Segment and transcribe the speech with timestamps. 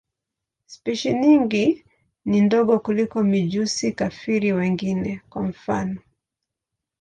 [0.65, 1.85] Spishi nyingi
[2.25, 6.01] ni ndogo kuliko mijusi-kafiri wengine, kwa mfano.